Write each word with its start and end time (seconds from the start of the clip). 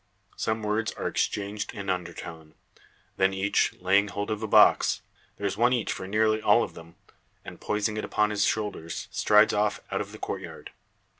Some 0.35 0.63
words 0.63 0.91
are 0.93 1.07
exchanged 1.07 1.75
in 1.75 1.87
undertone. 1.87 2.55
Then 3.17 3.35
each, 3.35 3.73
laying 3.73 4.07
hold 4.07 4.31
of 4.31 4.41
a 4.41 4.47
box 4.47 5.03
there 5.37 5.45
is 5.45 5.57
one 5.57 5.73
each 5.73 5.93
for 5.93 6.07
nearly 6.07 6.41
all 6.41 6.63
of 6.63 6.73
them 6.73 6.95
and 7.45 7.61
poising 7.61 7.97
it 7.97 8.03
upon 8.03 8.31
his 8.31 8.43
shoulders, 8.43 9.07
strides 9.11 9.53
off 9.53 9.79
out 9.91 10.01
of 10.01 10.11
the 10.11 10.17
courtyard. 10.17 10.71